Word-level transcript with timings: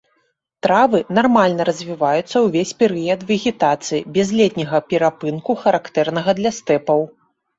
Травы 0.65 0.99
нармальна 1.17 1.65
развіваюцца 1.69 2.35
ўвесь 2.45 2.71
перыяд 2.79 3.25
вегетацыі, 3.31 4.01
без 4.15 4.27
летняга 4.39 4.81
перапынку, 4.93 5.51
характэрнага 5.67 6.35
для 6.41 6.51
стэпаў. 6.59 7.05